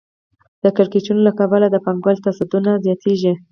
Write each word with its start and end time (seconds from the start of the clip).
د 0.63 0.65
کړکېچونو 0.77 1.21
له 1.27 1.31
کبله 1.39 1.67
د 1.69 1.75
پانګوالۍ 1.85 2.19
تضادونه 2.25 2.71
زیاتېږي 2.85 3.33